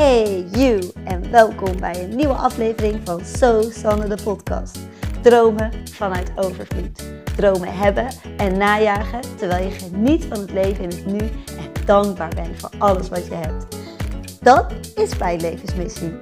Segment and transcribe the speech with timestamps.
[0.00, 4.78] Hey you en welkom bij een nieuwe aflevering van So Sanne de podcast.
[5.22, 7.02] Dromen vanuit overvloed.
[7.36, 12.34] Dromen hebben en najagen terwijl je geniet van het leven in het nu en dankbaar
[12.34, 13.76] bent voor alles wat je hebt.
[14.40, 16.12] Dat is mijn levensmissie.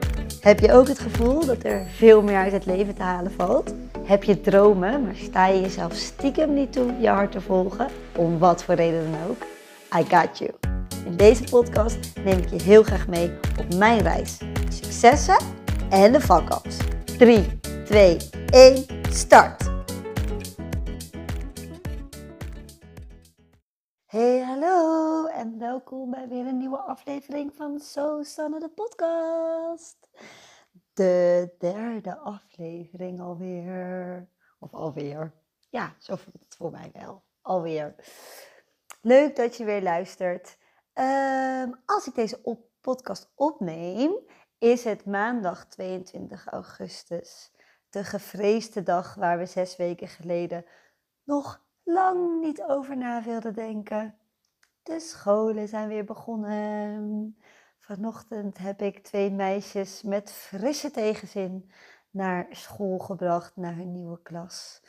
[0.40, 3.74] Heb je ook het gevoel dat er veel meer uit het leven te halen valt?
[4.02, 7.86] Heb je dromen, maar sta je jezelf stiekem niet toe je hart te volgen,
[8.16, 9.42] om wat voor reden dan ook?
[10.00, 10.67] I got you.
[11.04, 14.38] In deze podcast neem ik je heel graag mee op mijn reis.
[14.68, 15.38] Successen
[15.90, 16.76] en de fuck-ups.
[17.18, 18.16] 3, 2,
[18.50, 19.70] 1, start!
[24.06, 30.08] Hey, hallo en welkom bij weer een nieuwe aflevering van So Sanne de podcast.
[30.92, 34.28] De derde aflevering alweer.
[34.58, 35.32] Of alweer.
[35.70, 37.22] Ja, zo voelt het voor mij wel.
[37.40, 37.94] Alweer.
[39.00, 40.57] Leuk dat je weer luistert.
[40.98, 44.12] Ehm, als ik deze podcast opneem,
[44.58, 47.52] is het maandag 22 augustus.
[47.90, 50.64] De gevreesde dag waar we zes weken geleden
[51.24, 54.18] nog lang niet over na wilden denken.
[54.82, 57.36] De scholen zijn weer begonnen.
[57.78, 61.70] Vanochtend heb ik twee meisjes met frisse tegenzin
[62.10, 64.82] naar school gebracht, naar hun nieuwe klas.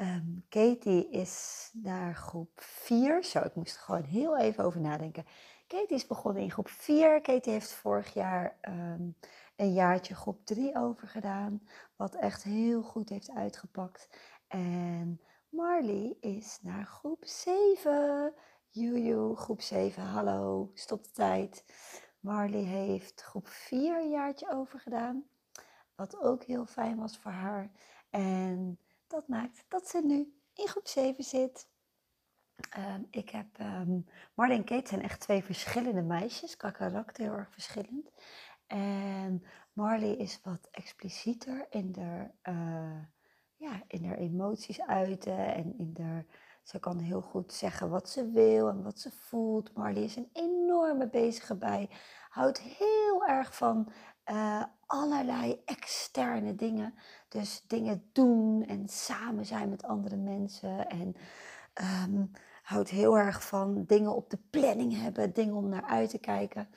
[0.00, 3.24] Um, Katie is naar groep 4.
[3.24, 5.24] Zo, ik moest er gewoon heel even over nadenken.
[5.66, 7.20] Katie is begonnen in groep 4.
[7.20, 9.16] Katie heeft vorig jaar um,
[9.56, 11.62] een jaartje groep 3 overgedaan.
[11.96, 14.08] Wat echt heel goed heeft uitgepakt.
[14.48, 18.34] En Marley is naar groep 7.
[18.68, 20.02] Joejoe, groep 7.
[20.02, 21.64] Hallo, stop de tijd.
[22.20, 25.24] Marley heeft groep 4 een jaartje overgedaan.
[25.94, 27.70] Wat ook heel fijn was voor haar.
[28.10, 28.78] En
[29.14, 31.68] dat maakt dat ze nu in groep 7 zit.
[32.78, 37.36] Um, ik heb, um, Marley en Kate zijn echt twee verschillende meisjes, qua karakter heel
[37.36, 38.10] erg verschillend.
[38.66, 43.02] En Marley is wat explicieter in de, uh,
[43.56, 46.24] ja, in haar emoties uiten en in de,
[46.62, 49.74] ze kan heel goed zeggen wat ze wil en wat ze voelt.
[49.74, 51.90] Marley is een enorme bezige bij,
[52.28, 53.92] houdt heel erg van
[54.30, 54.64] uh,
[54.94, 56.94] allerlei externe dingen.
[57.28, 60.88] Dus dingen doen en samen zijn met andere mensen.
[60.88, 61.16] En
[62.08, 62.30] um,
[62.62, 66.68] houdt heel erg van dingen op de planning hebben, dingen om naar uit te kijken.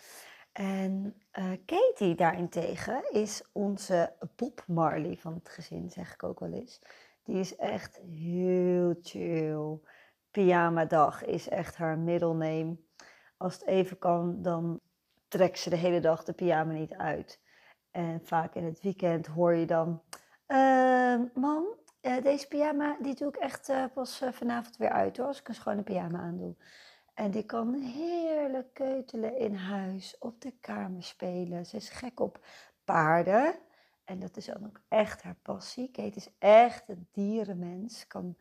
[0.51, 6.51] En uh, Katie daarentegen is onze Bob Marley van het gezin, zeg ik ook wel
[6.51, 6.81] eens.
[7.23, 9.79] Die is echt heel chill.
[10.31, 12.85] Pyjama dag is echt haar middelneem.
[13.37, 14.79] Als het even kan, dan
[15.27, 17.39] trekt ze de hele dag de pyjama niet uit.
[17.97, 20.01] En vaak in het weekend hoor je dan:
[20.47, 21.65] uh, Mam,
[22.01, 25.39] uh, deze pyjama die doe ik echt uh, pas uh, vanavond weer uit hoor, als
[25.39, 26.55] ik een schone pyjama aandoe.
[27.13, 31.65] En die kan heerlijk keutelen in huis, op de kamer spelen.
[31.65, 32.45] Ze is gek op
[32.83, 33.55] paarden.
[34.03, 35.91] En dat is dan ook echt haar passie.
[35.91, 38.07] Kate is echt een dierenmens.
[38.07, 38.37] Kan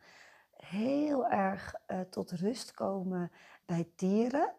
[0.51, 1.75] heel erg
[2.09, 3.31] tot rust komen
[3.65, 4.53] bij dieren.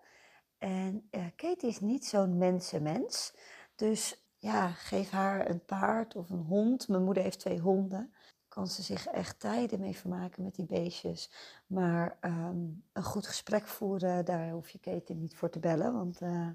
[0.59, 3.37] En Kate is niet zo'n mensenmens.
[3.75, 6.89] Dus ja, geef haar een paard of een hond.
[6.89, 8.13] Mijn moeder heeft twee honden.
[8.49, 11.31] Kan ze zich echt tijden mee vermaken met die beestjes.
[11.67, 15.93] Maar um, een goed gesprek voeren, daar hoef je Keten niet voor te bellen.
[15.93, 16.49] Want uh,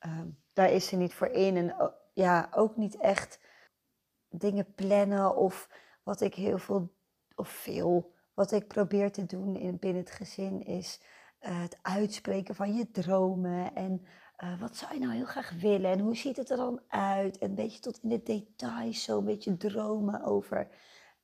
[0.00, 1.56] um, daar is ze niet voor in.
[1.56, 3.40] En ja, ook niet echt
[4.28, 5.68] dingen plannen of
[6.02, 6.94] wat ik heel veel,
[7.34, 11.00] of veel, wat ik probeer te doen in, binnen het gezin is
[11.40, 14.06] uh, het uitspreken van je dromen en
[14.42, 17.38] uh, wat zou je nou heel graag willen en hoe ziet het er dan uit?
[17.38, 20.68] En een beetje tot in de details, zo een beetje dromen over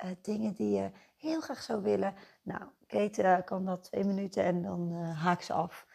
[0.04, 2.14] uh, dingen die je heel graag zou willen.
[2.42, 5.86] Nou, Kate kan dat twee minuten en dan haakt ze af.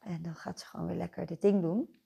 [0.00, 2.00] En dan gaat ze gewoon weer lekker dit ding doen.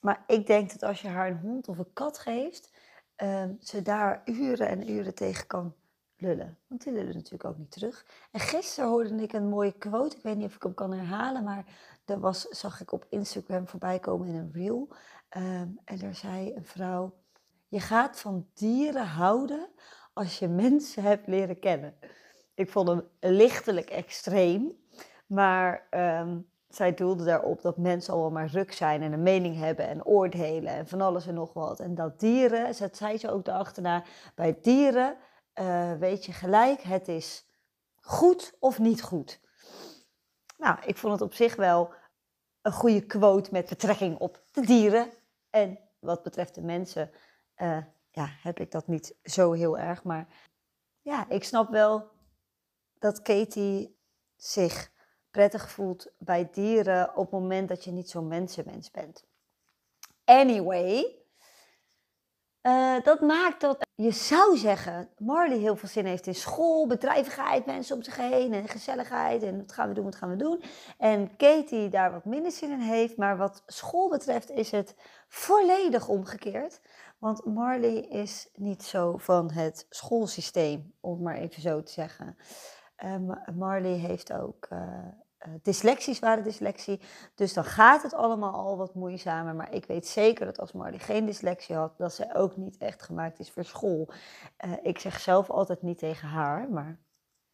[0.00, 2.72] Maar ik denk dat als je haar een hond of een kat geeft,
[3.16, 5.74] ehm, ze daar uren en uren tegen kan
[6.16, 6.58] lullen.
[6.66, 8.06] Want die lullen natuurlijk ook niet terug.
[8.30, 10.16] En gisteren hoorde ik een mooie quote.
[10.16, 11.64] Ik weet niet of ik hem kan herhalen, maar
[12.18, 14.88] was, zag ik op Instagram voorbij komen in een reel.
[15.36, 17.14] Um, en daar zei een vrouw:
[17.68, 19.68] Je gaat van dieren houden
[20.12, 21.94] als je mensen hebt leren kennen.
[22.54, 24.72] Ik vond hem lichtelijk extreem,
[25.26, 29.88] maar um, zij doelde daarop dat mensen allemaal maar ruk zijn en een mening hebben
[29.88, 31.80] en oordelen en van alles en nog wat.
[31.80, 34.04] En dat dieren, dat zei ze ook achterna,
[34.34, 35.16] bij dieren
[35.54, 37.46] uh, weet je gelijk, het is
[38.00, 39.40] goed of niet goed.
[40.58, 41.92] Nou, ik vond het op zich wel
[42.62, 45.12] een goede quote met betrekking op de dieren.
[45.50, 47.10] En wat betreft de mensen,
[47.56, 50.02] uh, ja, heb ik dat niet zo heel erg.
[50.04, 50.26] Maar
[51.02, 52.10] ja, ik snap wel
[52.98, 53.98] dat Katie
[54.36, 54.92] zich
[55.30, 59.24] prettig voelt bij dieren op het moment dat je niet zo'n mensenmens bent.
[60.24, 61.18] Anyway,
[62.62, 67.66] uh, dat maakt dat je zou zeggen, Marley heel veel zin heeft in school, bedrijvigheid,
[67.66, 70.62] mensen om zich heen en gezelligheid en wat gaan we doen, wat gaan we doen.
[70.98, 74.94] En Katie daar wat minder zin in heeft, maar wat school betreft is het
[75.28, 76.80] volledig omgekeerd.
[77.18, 82.36] Want Marley is niet zo van het schoolsysteem, om het maar even zo te zeggen.
[83.04, 83.16] Uh,
[83.54, 84.78] Marley heeft ook uh,
[85.46, 87.00] uh, dyslexie, zware dyslexie.
[87.34, 89.54] Dus dan gaat het allemaal al wat moeizamer.
[89.54, 93.02] Maar ik weet zeker dat als Marley geen dyslexie had, dat zij ook niet echt
[93.02, 94.08] gemaakt is voor school.
[94.64, 96.98] Uh, ik zeg zelf altijd niet tegen haar, maar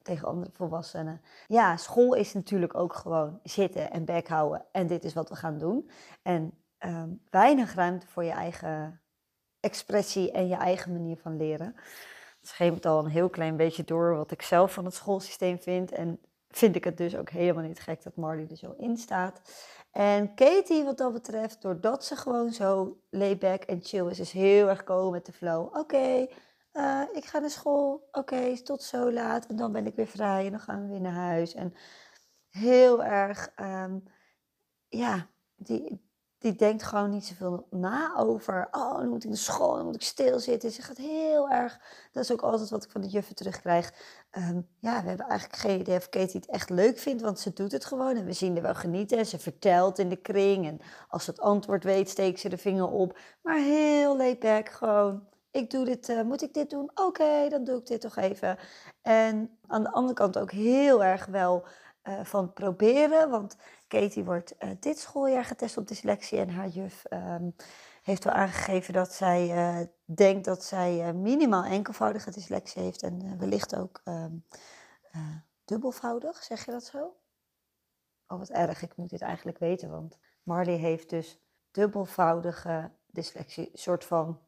[0.02, 1.20] tegen andere volwassenen.
[1.46, 4.64] Ja, school is natuurlijk ook gewoon zitten en bek houden.
[4.72, 5.90] En dit is wat we gaan doen.
[6.22, 9.00] En um, weinig ruimte voor je eigen
[9.60, 11.74] expressie en je eigen manier van leren.
[12.40, 15.92] Het scheemt al een heel klein beetje door wat ik zelf van het schoolsysteem vind.
[15.92, 16.20] En
[16.56, 19.40] vind ik het dus ook helemaal niet gek dat Marley er zo in staat.
[19.90, 24.68] En Katie, wat dat betreft, doordat ze gewoon zo layback en chill is, is heel
[24.68, 25.76] erg komen met de flow.
[25.76, 26.26] Oké,
[26.72, 28.08] eh, ik ga naar school.
[28.12, 29.46] Oké, tot zo laat.
[29.46, 31.54] En dan ben ik weer vrij en dan gaan we weer naar huis.
[31.54, 31.74] En
[32.48, 34.02] heel erg, um,
[34.88, 36.05] ja, die,
[36.38, 38.68] die denkt gewoon niet zoveel na over.
[38.70, 40.70] Oh, dan moet ik naar school, dan moet ik stilzitten.
[40.70, 41.80] Ze gaat heel erg.
[42.12, 43.92] Dat is ook altijd wat ik van de juffen terugkrijg.
[44.38, 47.52] Um, ja, we hebben eigenlijk geen idee of Katie het echt leuk vindt, want ze
[47.52, 48.16] doet het gewoon.
[48.16, 49.18] En we zien er wel genieten.
[49.18, 50.66] En ze vertelt in de kring.
[50.66, 53.18] En als ze het antwoord weet, steekt ze de vinger op.
[53.42, 55.28] Maar heel laid gewoon.
[55.50, 56.90] Ik doe dit, uh, moet ik dit doen?
[56.94, 58.58] Oké, dan doe ik dit toch even.
[59.02, 61.64] En aan de andere kant ook heel erg wel
[62.08, 63.30] uh, van proberen.
[63.30, 63.56] Want
[64.00, 67.54] Katie wordt uh, dit schooljaar getest op dyslexie en haar juf um,
[68.02, 73.76] heeft wel aangegeven dat zij uh, denkt dat zij minimaal enkelvoudige dyslexie heeft en wellicht
[73.76, 74.44] ook um,
[75.64, 77.16] dubbelvoudig, zeg je dat zo?
[78.26, 81.40] Oh, wat erg, ik moet dit eigenlijk weten, want Marley heeft dus
[81.70, 84.40] dubbelvoudige dyslexie, soort van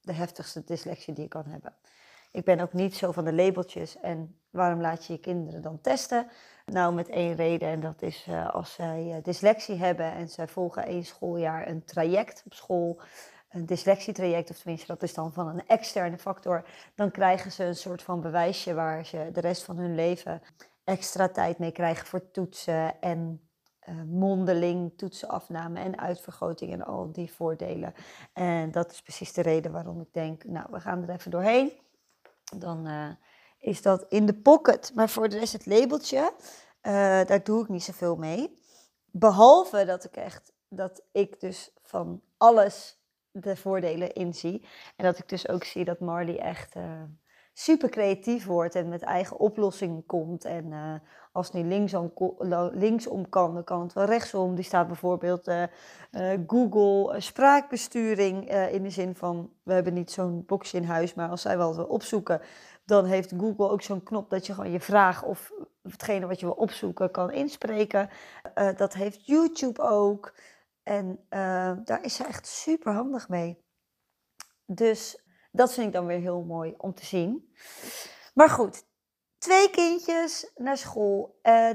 [0.00, 1.76] de heftigste dyslexie die je kan hebben.
[2.32, 5.80] Ik ben ook niet zo van de labeltjes en waarom laat je je kinderen dan
[5.80, 6.28] testen?
[6.72, 10.48] Nou, met één reden en dat is uh, als zij uh, dyslexie hebben en zij
[10.48, 13.00] volgen één schooljaar een traject op school,
[13.50, 17.76] een dyslexietraject, of tenminste dat is dan van een externe factor, dan krijgen ze een
[17.76, 20.42] soort van bewijsje waar ze de rest van hun leven
[20.84, 23.48] extra tijd mee krijgen voor toetsen en
[23.88, 27.94] uh, mondeling toetsenafname en uitvergroting en al die voordelen.
[28.32, 31.72] En dat is precies de reden waarom ik denk, nou, we gaan er even doorheen.
[32.56, 32.86] Dan
[33.66, 34.92] is dat in de pocket.
[34.94, 36.92] Maar voor de rest het labeltje, uh,
[37.24, 38.58] daar doe ik niet zoveel mee.
[39.10, 44.66] Behalve dat ik echt, dat ik dus van alles de voordelen inzie.
[44.96, 47.02] En dat ik dus ook zie dat Marley echt uh,
[47.52, 50.44] super creatief wordt en met eigen oplossingen komt.
[50.44, 50.94] En uh,
[51.32, 52.12] als het niet linksom,
[52.72, 54.54] linksom kan, dan kan het wel rechtsom.
[54.54, 55.50] Die staat bijvoorbeeld
[56.46, 61.42] Google spraakbesturing in de zin van, we hebben niet zo'n boxje in huis, maar als
[61.42, 62.40] zij wel wat opzoeken,
[62.86, 65.52] dan heeft Google ook zo'n knop dat je gewoon je vraag of
[65.82, 68.10] hetgene wat je wil opzoeken kan inspreken.
[68.54, 70.34] Uh, dat heeft YouTube ook.
[70.82, 73.64] En uh, daar is ze echt super handig mee.
[74.66, 77.54] Dus dat vind ik dan weer heel mooi om te zien.
[78.34, 78.84] Maar goed,
[79.38, 81.38] twee kindjes naar school.
[81.42, 81.70] Uh,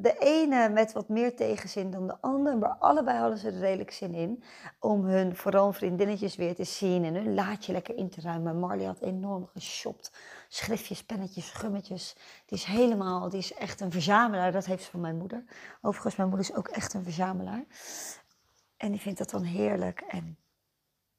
[0.00, 3.90] de ene met wat meer tegenzin dan de ander, maar allebei hadden ze er redelijk
[3.90, 4.42] zin in
[4.78, 8.58] om hun vooral vriendinnetjes weer te zien en hun laadje lekker in te ruimen.
[8.58, 10.12] Marley had enorm geshopt.
[10.48, 12.16] Schriftjes, pennetjes, gummetjes.
[12.46, 14.52] Die is helemaal, die is echt een verzamelaar.
[14.52, 15.44] Dat heeft ze van mijn moeder.
[15.82, 17.64] Overigens, mijn moeder is ook echt een verzamelaar.
[18.76, 20.00] En die vindt dat dan heerlijk.
[20.00, 20.38] En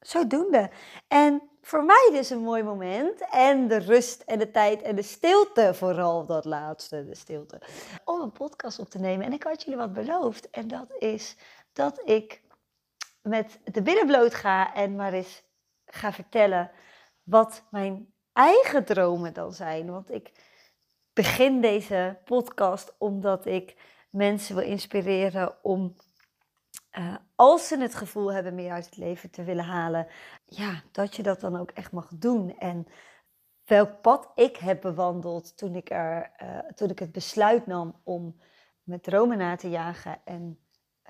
[0.01, 0.69] zodoende.
[1.07, 3.29] En voor mij dus een mooi moment.
[3.29, 7.61] En de rust en de tijd en de stilte, vooral dat laatste, de stilte.
[8.05, 9.25] Om een podcast op te nemen.
[9.25, 10.49] En ik had jullie wat beloofd.
[10.49, 11.35] En dat is
[11.73, 12.41] dat ik
[13.21, 15.43] met de billen bloot ga en maar eens
[15.85, 16.71] ga vertellen
[17.23, 19.91] wat mijn eigen dromen dan zijn.
[19.91, 20.31] Want ik
[21.13, 23.75] begin deze podcast omdat ik
[24.09, 25.95] mensen wil inspireren om
[26.97, 30.07] uh, als ze het gevoel hebben meer uit het leven te willen halen,
[30.45, 32.57] ja, dat je dat dan ook echt mag doen.
[32.57, 32.87] En
[33.65, 38.41] welk pad ik heb bewandeld toen ik, er, uh, toen ik het besluit nam om
[38.83, 40.59] met dromen na te jagen en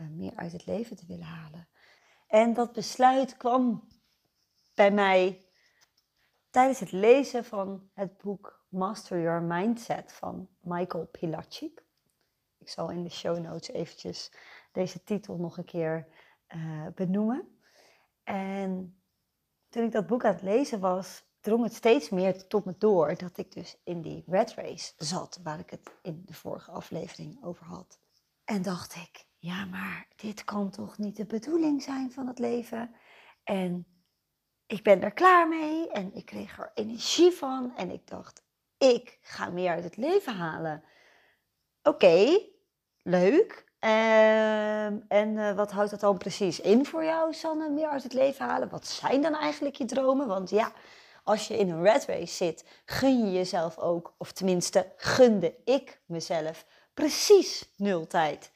[0.01, 1.67] uh, meer uit het leven te willen halen.
[2.27, 3.88] En dat besluit kwam
[4.73, 5.45] bij mij
[6.50, 11.83] tijdens het lezen van het boek Master Your Mindset van Michael Pilacic.
[12.57, 14.31] Ik zal in de show notes eventjes
[14.71, 16.07] deze titel nog een keer
[16.55, 17.59] uh, benoemen.
[18.23, 19.01] En
[19.69, 23.15] toen ik dat boek aan het lezen was, drong het steeds meer tot me door
[23.17, 27.43] dat ik dus in die red race zat, waar ik het in de vorige aflevering
[27.43, 27.99] over had.
[28.43, 32.95] En dacht ik, ja, maar dit kan toch niet de bedoeling zijn van het leven?
[33.43, 33.85] En
[34.65, 38.43] ik ben er klaar mee en ik kreeg er energie van en ik dacht,
[38.77, 40.83] ik ga meer uit het leven halen.
[41.83, 42.39] Oké,
[43.01, 43.70] leuk.
[43.81, 48.13] Ehm, en uh, wat houdt dat dan precies in voor jou, Sanne, meer uit het
[48.13, 48.69] leven halen?
[48.69, 50.27] Wat zijn dan eigenlijk je dromen?
[50.27, 50.71] Want ja,
[51.23, 56.01] als je in een red race zit, gun je jezelf ook, of tenminste gunde ik
[56.05, 58.51] mezelf, precies nul tijd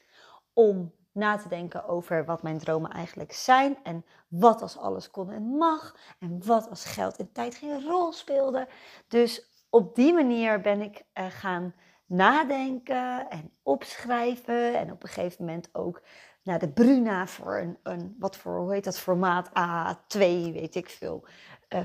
[0.54, 5.32] om na te denken over wat mijn dromen eigenlijk zijn en wat als alles kon
[5.32, 8.68] en mag en wat als geld en tijd geen rol speelde.
[9.08, 14.76] Dus op die manier ben ik uh, gaan nadenken en opschrijven.
[14.76, 16.02] En op een gegeven moment ook
[16.44, 20.20] naar de Bruna voor een, een wat voor, hoe heet dat, formaat A2,
[20.54, 21.28] weet ik veel,
[21.70, 21.80] uh,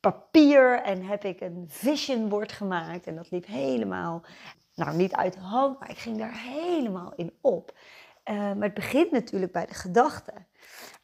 [0.00, 0.82] papier.
[0.82, 3.06] En heb ik een vision board gemaakt.
[3.06, 4.24] En dat liep helemaal,
[4.74, 7.78] nou niet uit hand, maar ik ging daar helemaal in op.
[8.24, 10.46] Uh, maar het begint natuurlijk bij de gedachten.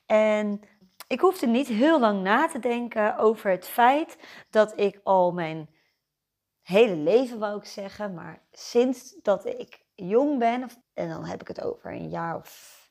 [0.06, 0.60] En
[1.08, 4.16] ik hoefde niet heel lang na te denken over het feit
[4.50, 5.68] dat ik al mijn
[6.64, 11.48] hele leven wou ik zeggen, maar sinds dat ik jong ben, en dan heb ik
[11.48, 12.82] het over een jaar of,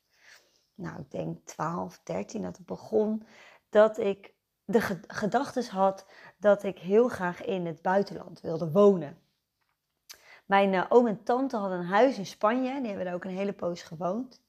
[0.74, 3.26] nou ik denk 12, 13 dat het begon,
[3.70, 4.34] dat ik
[4.66, 6.06] de gedachten had
[6.38, 9.18] dat ik heel graag in het buitenland wilde wonen.
[10.46, 13.38] Mijn uh, oom en tante hadden een huis in Spanje, die hebben daar ook een
[13.38, 14.42] hele poos gewoond.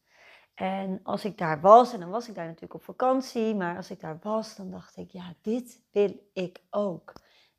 [0.54, 3.90] En als ik daar was, en dan was ik daar natuurlijk op vakantie, maar als
[3.90, 7.12] ik daar was, dan dacht ik, ja, dit wil ik ook.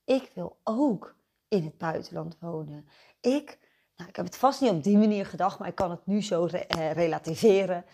[0.04, 1.16] Ik wil ook
[1.48, 2.88] in het buitenland wonen.
[3.22, 3.60] Ik,
[3.96, 6.22] nou, ik heb het vast niet op die manier gedacht, maar ik kan het nu
[6.22, 7.86] zo eh, relativeren.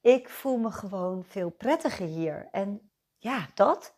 [0.00, 2.48] Ik voel me gewoon veel prettiger hier.
[2.50, 3.94] En ja, dat.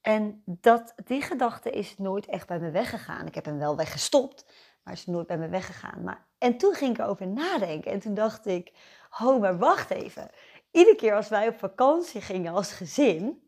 [0.00, 3.26] En dat, die gedachte is nooit echt bij me weggegaan.
[3.26, 4.46] Ik heb hem wel weggestopt,
[4.82, 6.02] maar is nooit bij me weggegaan.
[6.02, 7.92] Maar, en toen ging ik erover nadenken.
[7.92, 8.72] En toen dacht ik,
[9.20, 10.30] oh, maar wacht even.
[10.70, 13.47] Iedere keer als wij op vakantie gingen als gezin,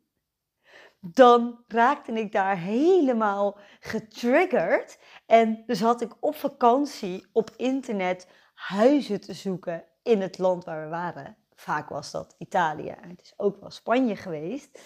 [1.01, 4.99] dan raakte ik daar helemaal getriggerd.
[5.27, 10.83] En dus had ik op vakantie op internet huizen te zoeken in het land waar
[10.83, 11.37] we waren.
[11.55, 12.95] Vaak was dat Italië.
[13.01, 14.81] Het is ook wel Spanje geweest.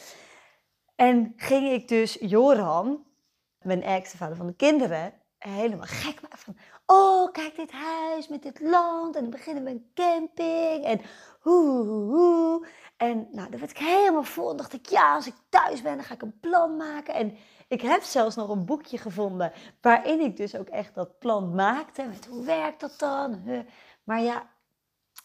[0.96, 3.06] En ging ik dus Joran,
[3.58, 5.12] mijn ex, de vader van de kinderen,
[5.50, 6.56] helemaal gek maken van...
[6.86, 9.16] Oh, kijk dit huis met dit land.
[9.16, 10.84] En dan beginnen we een camping.
[10.84, 11.00] En
[11.40, 12.66] hoe, hoe.
[12.96, 14.50] En nou, daar werd ik helemaal vol.
[14.50, 17.14] En dacht ik, ja, als ik thuis ben, dan ga ik een plan maken.
[17.14, 17.36] En
[17.68, 22.04] ik heb zelfs nog een boekje gevonden waarin ik dus ook echt dat plan maakte.
[22.04, 23.42] Met hoe werkt dat dan?
[24.04, 24.50] Maar ja,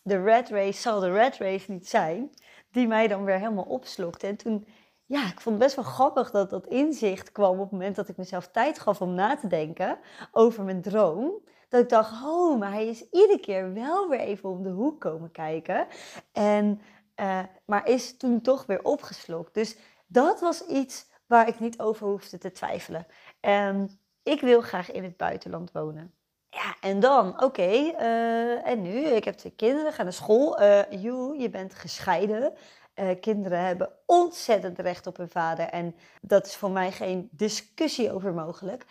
[0.03, 2.29] de red race zal de red race niet zijn.
[2.71, 4.27] Die mij dan weer helemaal opslokte.
[4.27, 4.67] En toen,
[5.09, 8.09] ja, ik vond het best wel grappig dat dat inzicht kwam op het moment dat
[8.09, 9.99] ik mezelf tijd gaf om na te denken
[10.31, 11.31] over mijn droom.
[11.69, 15.01] Dat ik dacht, oh, maar hij is iedere keer wel weer even om de hoek
[15.01, 15.87] komen kijken.
[16.31, 16.81] En
[17.15, 19.53] uh, maar is toen toch weer opgeslokt.
[19.53, 23.05] Dus dat was iets waar ik niet over hoefde te twijfelen.
[24.23, 26.13] Ik wil graag in het buitenland wonen.
[26.49, 29.05] Ja, en dan, oké, uh, en nu?
[29.05, 30.61] Ik heb twee kinderen, gaan naar school.
[30.61, 32.53] Uh, you, je bent gescheiden.
[33.00, 35.65] Uh, kinderen hebben ontzettend recht op hun vader.
[35.65, 38.86] En dat is voor mij geen discussie over mogelijk.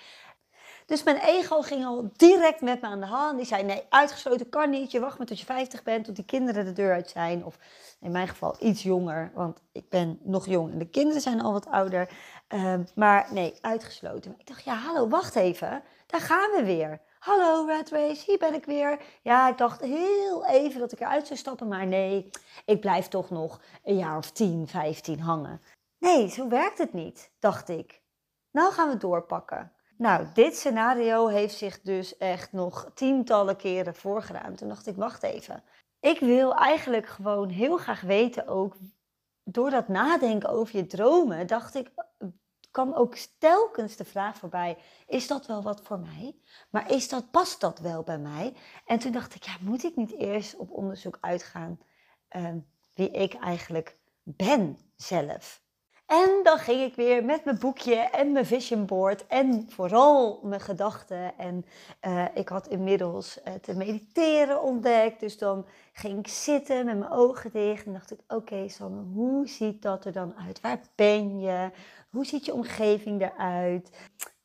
[0.89, 3.37] Dus mijn ego ging al direct met me aan de hand.
[3.37, 4.91] Die zei: Nee, uitgesloten kan niet.
[4.91, 7.45] Je wacht maar tot je 50 bent, tot die kinderen de deur uit zijn.
[7.45, 7.59] Of
[8.01, 11.53] in mijn geval iets jonger, want ik ben nog jong en de kinderen zijn al
[11.53, 12.09] wat ouder.
[12.55, 14.35] Uh, maar nee, uitgesloten.
[14.39, 15.83] Ik dacht: Ja, hallo, wacht even.
[16.07, 17.01] Daar gaan we weer.
[17.29, 19.01] Hallo Red Race, hier ben ik weer.
[19.23, 22.31] Ja, ik dacht heel even dat ik eruit zou stappen, maar nee,
[22.65, 25.61] ik blijf toch nog een jaar of 10, 15 hangen.
[25.99, 28.03] Nee, zo werkt het niet, dacht ik.
[28.51, 29.73] Nou gaan we doorpakken.
[29.97, 34.55] Nou, dit scenario heeft zich dus echt nog tientallen keren voorgedaan.
[34.55, 35.63] Toen dacht ik, wacht even.
[36.01, 38.77] Ik wil eigenlijk gewoon heel graag weten ook,
[39.45, 41.91] door dat nadenken over je dromen, dacht ik,
[42.85, 46.37] kwam ook telkens de vraag voorbij, is dat wel wat voor mij?
[46.71, 48.55] Maar is dat, past dat wel bij mij?
[48.87, 51.81] En toen dacht ik, ja, moet ik niet eerst op onderzoek uitgaan
[52.29, 52.59] ehm,
[52.95, 55.63] wie ik eigenlijk ben zelf?
[56.09, 60.61] En dan ging ik weer met mijn boekje en mijn vision board en vooral mijn
[60.61, 61.39] gedachten.
[61.39, 61.65] En
[62.07, 65.21] uh, ik had inmiddels uh, te mediteren ontdekt.
[65.21, 69.03] Dus dan ging ik zitten met mijn ogen dicht en dacht ik: Oké, okay, Sanne,
[69.03, 70.61] hoe ziet dat er dan uit?
[70.61, 71.71] Waar ben je?
[72.11, 73.91] Hoe ziet je omgeving eruit?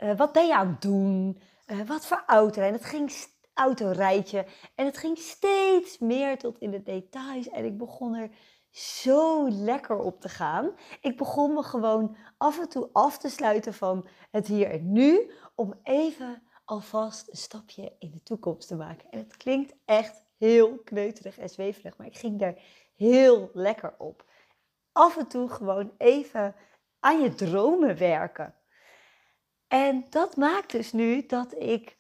[0.04, 1.42] Uh, wat ben je aan het doen?
[1.86, 2.62] wat voor auto?
[2.62, 3.12] En het ging
[3.54, 4.46] autorijtje.
[4.76, 7.50] En het ging steeds meer tot in de details.
[7.50, 8.30] En ik begon er
[8.70, 10.72] zo lekker op te gaan.
[11.02, 15.32] Ik begon me gewoon af en toe af te sluiten van het hier en nu,
[15.56, 19.10] om even alvast een stapje in de toekomst te maken.
[19.10, 22.62] En het klinkt echt heel kneuterig en zweverig, maar ik ging daar
[22.96, 24.26] heel lekker op.
[24.92, 26.56] Af en toe gewoon even
[27.04, 28.56] aan je dromen werken.
[29.68, 31.98] En dat maakt dus nu dat ik,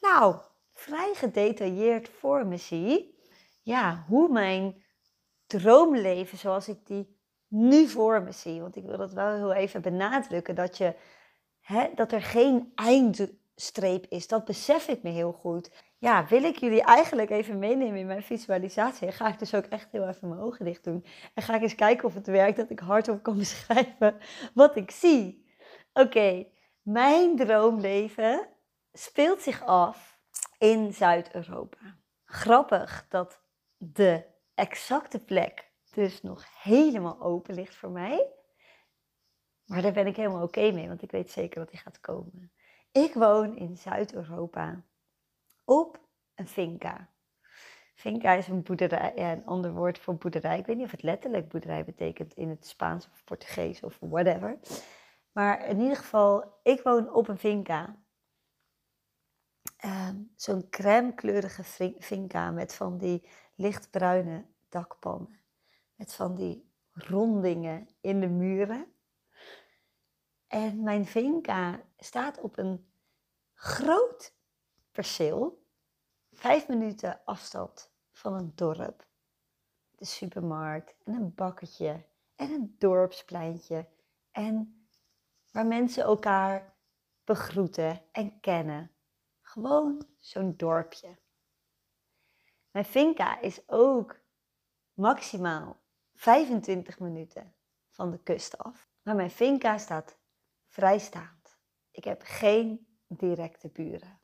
[0.00, 0.36] nou,
[0.72, 3.18] vrij gedetailleerd voor me zie,
[3.62, 4.84] ja, hoe mijn
[5.46, 8.60] droomleven zoals ik die nu voor me zie.
[8.60, 10.94] Want ik wil dat wel heel even benadrukken, dat, je,
[11.60, 14.28] hè, dat er geen eindstreep is.
[14.28, 15.70] Dat besef ik me heel goed.
[15.98, 19.12] Ja, wil ik jullie eigenlijk even meenemen in mijn visualisatie.
[19.12, 21.04] Ga ik dus ook echt heel even mijn ogen dicht doen.
[21.34, 24.18] En ga ik eens kijken of het werkt, dat ik hardop kan beschrijven
[24.54, 25.46] wat ik zie.
[25.92, 26.46] Oké,
[26.82, 28.48] mijn droomleven
[28.92, 30.18] speelt zich af
[30.58, 31.98] in Zuid-Europa.
[32.24, 33.40] Grappig dat
[33.76, 34.24] de
[34.54, 38.32] exacte plek dus nog helemaal open ligt voor mij.
[39.66, 42.52] Maar daar ben ik helemaal oké mee, want ik weet zeker dat die gaat komen.
[42.92, 44.84] Ik woon in Zuid-Europa
[45.66, 46.00] op
[46.34, 47.10] een finca.
[47.94, 50.58] Finca is een boerderij, een ander woord voor boerderij.
[50.58, 54.58] Ik weet niet of het letterlijk boerderij betekent in het Spaans of Portugees of whatever.
[55.32, 57.96] Maar in ieder geval, ik woon op een finca.
[59.76, 61.64] Ehm, zo'n crème kleurige
[61.98, 65.40] finca met van die lichtbruine dakpannen.
[65.94, 68.92] Met van die rondingen in de muren.
[70.46, 72.90] En mijn vinca staat op een
[73.54, 74.35] groot
[74.96, 75.66] perceel,
[76.32, 79.06] vijf minuten afstand van een dorp.
[79.90, 83.88] De supermarkt en een bakketje en een dorpspleintje.
[84.30, 84.86] En
[85.52, 86.76] waar mensen elkaar
[87.24, 88.90] begroeten en kennen.
[89.40, 91.18] Gewoon zo'n dorpje.
[92.70, 94.20] Mijn finca is ook
[94.92, 95.80] maximaal
[96.14, 97.54] 25 minuten
[97.88, 98.88] van de kust af.
[99.02, 100.18] Maar mijn finca staat
[100.66, 101.58] vrijstaand.
[101.90, 104.20] Ik heb geen directe buren.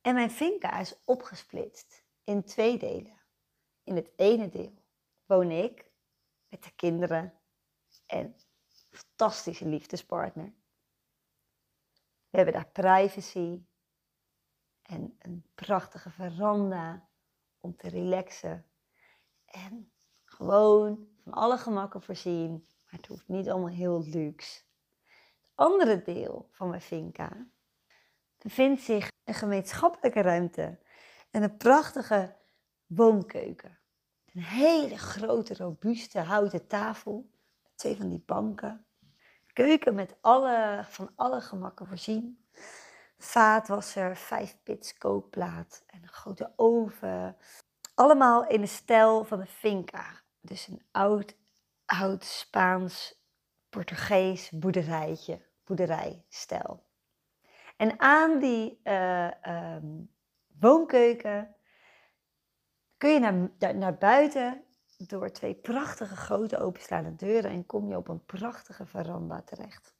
[0.00, 3.20] En mijn finca is opgesplitst in twee delen.
[3.82, 4.84] In het ene deel
[5.26, 5.90] woon ik
[6.48, 7.40] met de kinderen
[8.06, 10.54] en een fantastische liefdespartner.
[12.30, 13.62] We hebben daar privacy
[14.82, 17.08] en een prachtige veranda
[17.60, 18.66] om te relaxen.
[19.44, 19.92] En
[20.24, 24.62] gewoon van alle gemakken voorzien, maar het hoeft niet allemaal heel luxe.
[25.04, 27.46] Het andere deel van mijn finca
[28.38, 30.78] bevindt zich een gemeenschappelijke ruimte
[31.30, 32.34] en een prachtige
[32.86, 33.78] woonkeuken.
[34.32, 37.30] Een hele grote, robuuste houten tafel
[37.74, 38.86] twee van die banken.
[39.52, 42.46] Keuken met alle, van alle gemakken voorzien.
[43.18, 47.36] Vaatwasser, vijf pits kookplaat en een grote oven.
[47.94, 50.20] Allemaal in de stijl van de finca.
[50.40, 51.36] Dus een oud,
[51.86, 53.22] oud Spaans,
[53.68, 56.87] Portugees boerderijtje, boerderijstijl.
[57.78, 59.78] En aan die uh,
[60.60, 61.54] woonkeuken
[62.96, 64.64] kun je naar, naar buiten
[64.96, 69.94] door twee prachtige grote openslaande deuren en kom je op een prachtige veranda terecht.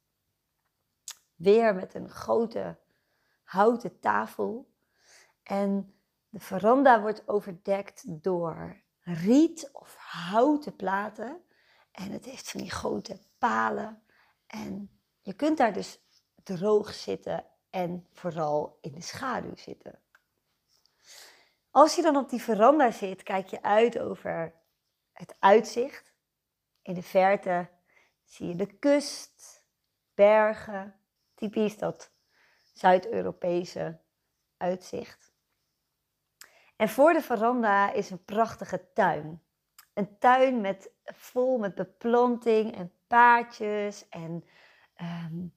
[1.35, 2.79] Weer met een grote
[3.43, 4.73] houten tafel.
[5.43, 11.41] En de veranda wordt overdekt door riet of houten platen.
[11.91, 14.03] En het heeft van die grote palen.
[14.47, 16.01] En je kunt daar dus
[16.43, 19.99] droog zitten en vooral in de schaduw zitten.
[21.71, 24.53] Als je dan op die veranda zit, kijk je uit over
[25.11, 26.13] het uitzicht.
[26.81, 27.69] In de verte
[28.23, 29.65] zie je de kust,
[30.13, 30.99] bergen,
[31.35, 32.11] typisch dat
[32.73, 33.99] Zuid-Europese
[34.57, 35.33] uitzicht.
[36.75, 39.43] En voor de veranda is een prachtige tuin.
[39.93, 44.43] Een tuin met, vol met beplanting en paadjes en
[44.95, 45.47] ehm,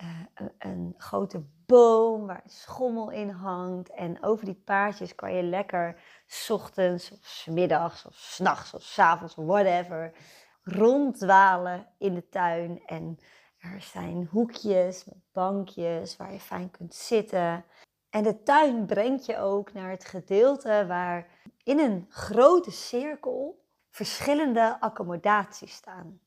[0.00, 3.90] eh, een, grote boom waar een schommel in hangt.
[3.90, 8.74] En over die paadjes kan je lekker s ochtends of s middags of s nachts
[8.74, 10.12] of s avonds whatever
[10.62, 12.82] ronddwalen in de tuin.
[12.86, 13.18] En
[13.58, 17.64] er zijn hoekjes met bankjes waar je fijn kunt zitten.
[18.10, 21.26] En de tuin brengt je ook naar het gedeelte waar
[21.62, 26.20] in een grote cirkel verschillende accommodaties staan.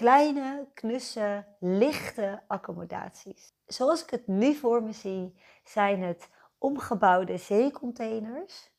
[0.00, 3.54] Kleine, knusse, lichte accommodaties.
[3.66, 5.34] Zoals ik het nu voor me zie,
[5.64, 8.70] zijn het omgebouwde zeecontainers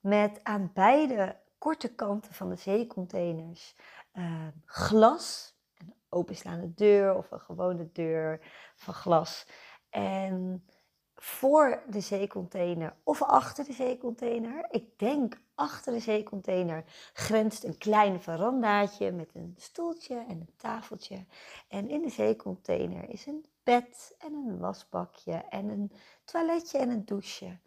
[0.00, 3.76] met aan beide korte kanten van de zeecontainers
[4.12, 8.40] uh, glas, een openslaande deur of een gewone deur
[8.74, 9.46] van glas.
[9.90, 10.66] En
[11.14, 14.66] voor de zeecontainer of achter de zeecontainer.
[14.70, 21.26] Ik denk achter de zeecontainer grenst een klein verandaatje met een stoeltje en een tafeltje.
[21.68, 25.92] En in de zeecontainer is een bed en een wasbakje en een
[26.24, 27.58] toiletje en een douche.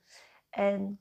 [0.49, 0.99] En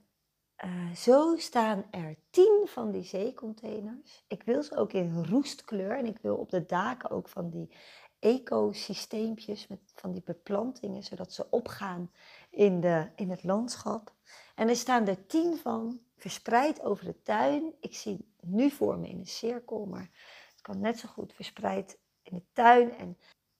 [0.56, 4.24] eh, zo staan er tien van die zeecontainers.
[4.28, 7.70] Ik wil ze ook in roestkleur en ik wil op de daken ook van die
[8.18, 12.10] ecosysteempjes met van die beplantingen, zodat ze opgaan
[12.50, 14.14] in, de, in het landschap.
[14.56, 17.74] En er staan er tien van, verspreid over de tuin.
[17.80, 20.10] Ik zie nu voor me in een cirkel, maar
[20.50, 22.96] het kan net zo goed verspreid in de tuin.
[22.96, 23.18] En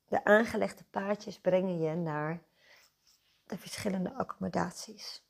[0.08, 2.42] de aangelegde paadjes brengen je naar
[3.44, 5.24] de verschillende accommodaties.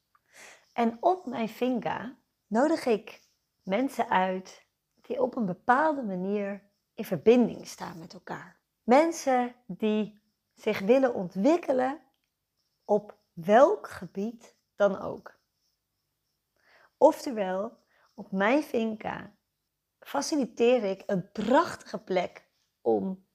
[0.73, 3.21] En op mijn finca nodig ik
[3.63, 4.67] mensen uit
[5.03, 6.63] die op een bepaalde manier
[6.95, 8.61] in verbinding staan met elkaar.
[8.83, 10.21] Mensen die
[10.55, 12.01] zich willen ontwikkelen
[12.85, 15.36] op welk gebied dan ook.
[16.99, 17.79] Oftewel,
[18.15, 19.37] op mijn finca
[19.99, 22.49] faciliteer ik een prachtige plek
[22.81, 23.27] om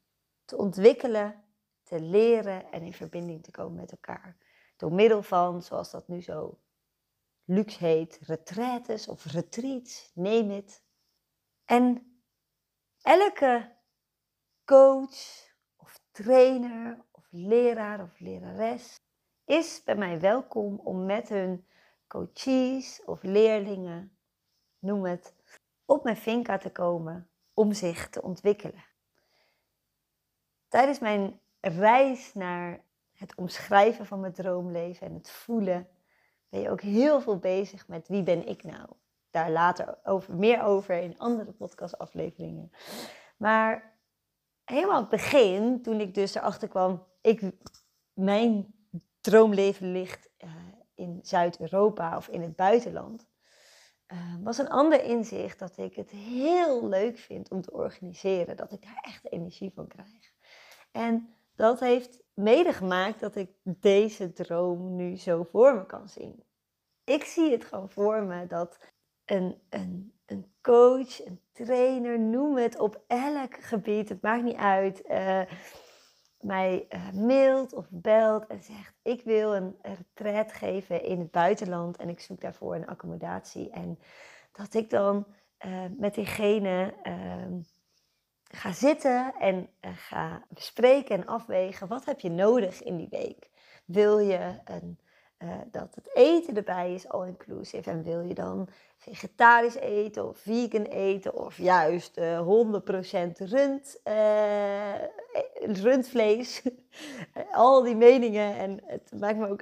[0.45, 1.43] te ontwikkelen,
[1.84, 4.38] te leren en in verbinding te komen met elkaar.
[4.78, 6.60] Door middel van, zoals dat nu zo
[7.43, 10.84] luxe heet, retraites of retreats, neem het.
[11.65, 12.15] En
[13.02, 13.76] elke
[14.65, 18.95] coach of trainer of leraar of lerares
[19.45, 21.65] is bij mij welkom om met hun
[22.12, 24.17] coaches of leerlingen,
[24.80, 25.36] noem het,
[25.86, 28.84] op mijn vinka te komen om zich te ontwikkelen.
[30.67, 35.88] Tijdens mijn reis naar het omschrijven van mijn droomleven en het voelen,
[36.50, 38.89] ben je ook heel veel bezig met wie ben ik nou.
[39.30, 42.71] Daar later over, meer over in andere podcastafleveringen.
[43.38, 43.97] Maar
[44.63, 47.52] helemaal aan het begin, toen ik dus erachter kwam, ik,
[48.13, 48.74] mijn
[49.21, 50.71] droomleven ligt uh,
[51.02, 53.28] in Zuid-Europa of in het buitenland,
[54.08, 58.72] uh, was een ander inzicht dat ik het heel leuk vind om te organiseren, dat
[58.72, 60.34] ik daar echt energie van krijg.
[60.92, 66.44] En dat heeft mede gemaakt dat ik deze droom nu zo voor me kan zien.
[67.04, 68.78] Ik zie het gewoon voor me dat
[69.26, 75.04] een, een, een coach, een trainer, noem het op elk gebied, het maakt niet uit,
[75.10, 75.42] uh,
[76.43, 81.97] mij uh, mailt of belt en zegt: Ik wil een retreat geven in het buitenland
[81.97, 83.69] en ik zoek daarvoor een accommodatie.
[83.69, 83.99] En
[84.51, 85.25] dat ik dan
[85.65, 87.60] uh, met diegene ehm,
[88.43, 93.49] ga zitten en ga bespreken en afwegen: wat heb je nodig in die week?
[93.86, 94.97] Wil je een
[95.43, 97.89] uh, dat het eten erbij is all inclusive.
[97.89, 103.99] En wil je dan vegetarisch eten of vegan eten of juist uh, eh, 100% rund,
[104.04, 104.93] uh,
[105.62, 106.62] rundvlees.
[107.51, 109.62] Al die meningen en het maakt me ook,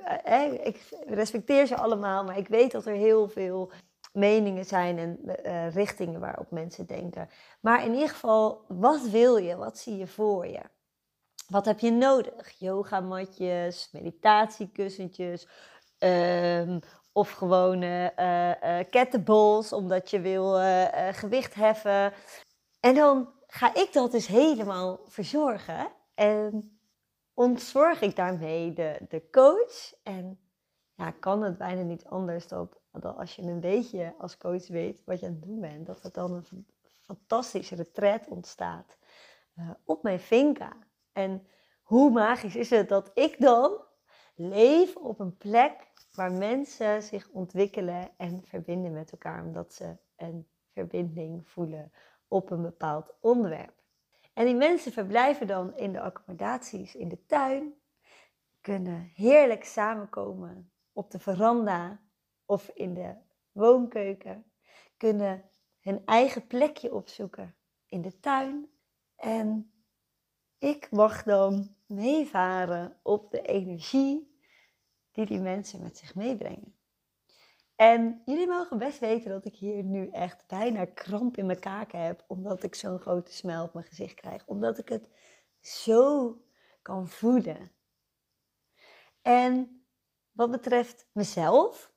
[0.63, 3.71] ik respecteer ze allemaal, maar ik weet dat er heel veel
[4.13, 5.19] meningen zijn en
[5.69, 7.29] richtingen waarop mensen denken.
[7.59, 9.55] Maar in ieder geval, wat wil je?
[9.55, 10.61] Wat zie je voor je?
[11.49, 12.55] Wat heb je nodig?
[12.57, 15.47] Yogamatjes, meditatiekussentjes,
[15.99, 16.79] um,
[17.11, 22.13] of gewoon uh, omdat je wil uh, gewicht heffen.
[22.79, 25.87] En dan ga ik dat dus helemaal verzorgen.
[26.13, 26.79] En
[27.33, 29.93] ontzorg ik daarmee de, de coach.
[30.03, 30.39] En
[30.95, 32.69] ja, kan het bijna niet anders dan,
[33.01, 35.85] als je een beetje als coach weet wat je aan het doen bent.
[35.85, 36.67] Dat er dan een
[37.01, 38.97] fantastische retreat ontstaat
[39.85, 40.87] op mijn vinka.
[41.19, 41.47] En
[41.83, 43.83] hoe magisch is het dat ik dan
[44.35, 50.47] leef op een plek waar mensen zich ontwikkelen en verbinden met elkaar, omdat ze een
[50.73, 51.91] verbinding voelen
[52.27, 53.83] op een bepaald onderwerp.
[54.33, 57.73] En die mensen verblijven dan in de accommodaties in de tuin,
[58.61, 62.01] kunnen heerlijk samenkomen op de veranda
[62.45, 63.15] of in de
[63.51, 64.51] woonkeuken,
[64.97, 67.55] kunnen hun eigen plekje opzoeken
[67.85, 68.69] in de tuin.
[69.15, 69.73] En
[70.59, 74.37] ik mag dan meevaren op de energie
[75.11, 76.77] die die mensen met zich meebrengen.
[77.75, 81.99] En jullie mogen best weten dat ik hier nu echt bijna kramp in mijn kaken
[81.99, 85.09] heb, omdat ik zo'n grote smel op mijn gezicht krijg, omdat ik het
[85.59, 86.35] zo
[86.81, 87.71] kan voelen.
[89.21, 89.83] En
[90.31, 91.93] wat betreft mezelf,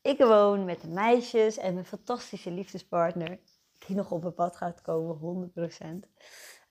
[0.00, 3.40] ik woon met de meisjes en mijn fantastische liefdespartner,
[3.86, 6.08] die nog op mijn pad gaat komen, 100%.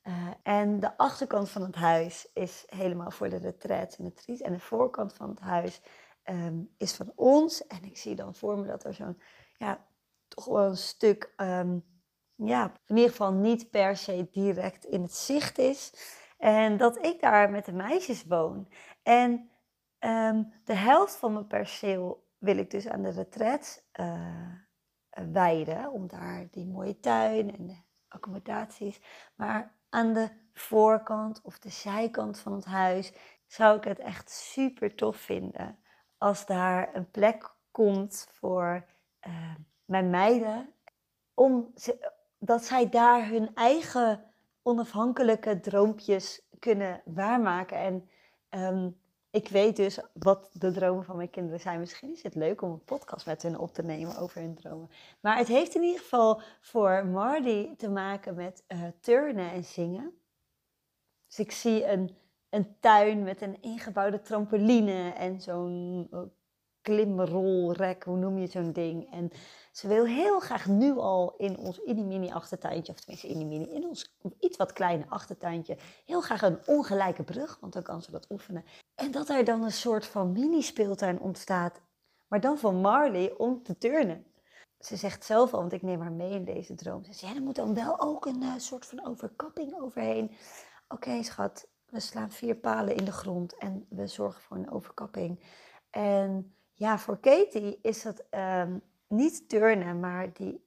[0.08, 4.40] Uh, en de achterkant van het huis is helemaal voor de retreat en het retreat.
[4.40, 5.82] En de voorkant van het huis
[6.24, 7.68] um, is van ons.
[7.68, 9.22] En ik zie dan voor me dat er zo'n,
[9.58, 9.86] ja,
[10.28, 11.86] toch wel een stuk, um,
[12.36, 15.94] ja, in ieder geval niet per se direct in het zicht is.
[16.38, 18.72] En dat ik daar met de meisjes woon.
[19.04, 19.50] En
[20.00, 24.52] um, de helft van mijn perceel wil ik dus aan de retreat uh,
[25.32, 25.92] wijden.
[25.92, 29.02] Om daar die mooie tuin en de accommodaties.
[29.36, 33.14] Maar aan de voorkant of de zijkant van het huis,
[33.46, 35.80] zou ik het echt super tof vinden
[36.18, 38.86] als daar een plek komt voor
[39.28, 40.74] uh, mijn meiden,
[41.34, 44.24] om ze, dat zij daar hun eigen
[44.62, 47.78] onafhankelijke droompjes kunnen waarmaken.
[47.78, 48.10] En
[48.50, 48.90] ehm,
[49.30, 51.80] ik weet dus wat de dromen van mijn kinderen zijn.
[51.80, 54.90] Misschien is het leuk om een podcast met hen op te nemen over hun dromen.
[55.20, 60.22] Maar het heeft in ieder geval voor Marty te maken met uh, turnen en zingen.
[61.28, 62.16] Dus ik zie een,
[62.50, 66.20] een tuin met een ingebouwde trampoline en zo'n uh,
[66.88, 69.12] klimrolrek, hoe noem je zo'n ding.
[69.12, 69.32] En
[69.72, 73.38] ze wil heel graag nu al in ons in die mini achtertuintje, of tenminste in
[73.38, 77.84] die mini, in ons iets wat kleine achtertuintje, heel graag een ongelijke brug, want dan
[77.84, 78.66] kan ze dat oefenen.
[78.96, 81.82] En dat er dan een soort van mini speeltuin ontstaat,
[82.28, 84.26] maar dan van Marley om te turnen.
[84.80, 87.04] Ze zegt zelf al, want ik neem haar mee in deze droom.
[87.04, 90.32] Ze zegt, ja, er moet dan wel ook een uh, soort van overkapping overheen.
[90.88, 95.40] Oké, schat, we slaan vier palen in de grond en we zorgen voor een overkapping.
[95.90, 100.66] En ja, voor Katie is dat um, niet turnen, maar die,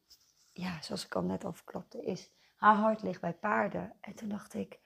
[0.53, 3.93] ja, zoals ik al net al verklapte, is haar hart ligt bij paarden.
[4.01, 4.79] En toen dacht ik,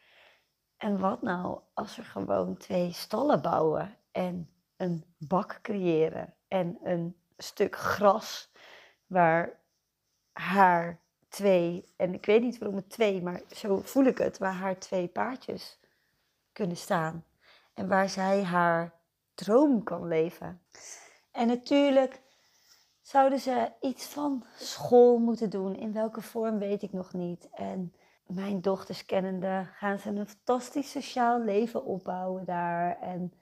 [0.77, 7.17] en wat nou als we gewoon twee stallen bouwen en een bak creëren en een
[7.37, 8.53] stuk gras
[9.07, 9.61] waar
[10.33, 14.55] haar twee, en ik weet niet waarom het twee, maar zo voel ik het, waar
[14.55, 15.81] haar twee paardjes
[16.53, 17.25] kunnen staan.
[17.75, 18.93] En waar zij haar
[19.35, 20.63] droom kan leven.
[21.35, 22.23] En natuurlijk
[23.03, 25.77] zouden ze iets van school moeten doen.
[25.77, 27.49] In welke vorm weet ik nog niet.
[27.51, 27.95] En
[28.27, 33.01] mijn dochters kennende gaan ze een fantastisch sociaal leven opbouwen daar.
[33.01, 33.33] En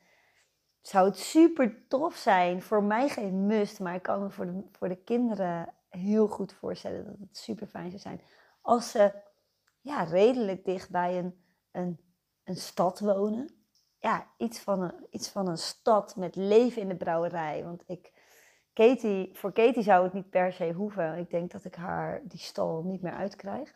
[0.80, 2.62] zou het super tof zijn.
[2.62, 6.52] Voor mij geen must, maar ik kan me voor de, voor de kinderen heel goed
[6.52, 8.20] voorstellen dat het super fijn zou zijn.
[8.60, 9.12] Als ze
[9.80, 12.00] ja, redelijk dicht bij een, een,
[12.44, 13.61] een stad wonen.
[14.02, 17.64] Ja, iets van, een, iets van een stad met leven in de brouwerij.
[17.64, 18.12] Want ik
[18.72, 21.18] Katie, voor Katie zou het niet per se hoeven.
[21.18, 23.74] Ik denk dat ik haar die stal niet meer uitkrijg.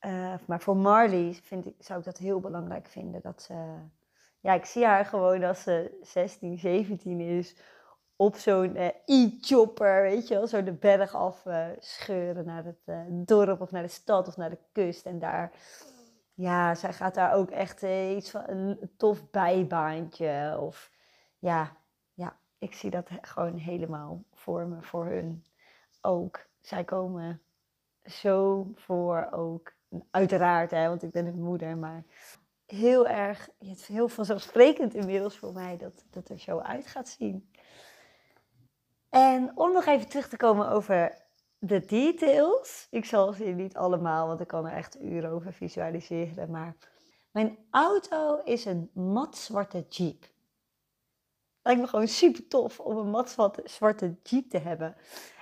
[0.00, 3.20] Uh, maar voor Marley vind ik, zou ik dat heel belangrijk vinden.
[3.22, 3.54] Dat ze,
[4.40, 7.56] ja, ik zie haar gewoon als ze 16, 17 is.
[8.16, 10.46] Op zo'n uh, e-chopper, weet je wel.
[10.46, 14.50] Zo de berg af uh, scheuren naar het dorp of naar de stad of naar
[14.50, 15.06] de kust.
[15.06, 15.52] En daar,
[16.34, 17.82] ja, zij gaat daar ook echt
[18.16, 20.56] iets van een tof bijbaantje.
[20.60, 20.90] Of
[21.38, 21.76] ja,
[22.62, 25.44] ik zie dat gewoon helemaal voor me, voor hun
[26.00, 26.46] ook.
[26.60, 27.42] Zij komen
[28.04, 29.72] zo voor ook,
[30.10, 32.04] uiteraard, hè, want ik ben hun moeder, maar
[32.66, 37.08] heel erg, het is heel vanzelfsprekend inmiddels voor mij dat dat er zo uit gaat
[37.08, 37.50] zien.
[39.08, 41.21] En om nog even terug te komen over
[41.64, 42.86] de details.
[42.90, 46.50] Ik zal ze niet allemaal, want ik kan er echt uren over visualiseren.
[46.50, 46.76] Maar
[47.30, 50.30] mijn auto is een matzwarte Jeep.
[51.62, 54.96] Lijkt me gewoon super tof om een mat zwarte Jeep te hebben.